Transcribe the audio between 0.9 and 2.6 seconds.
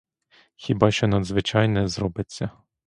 що надзвичайне зробиться.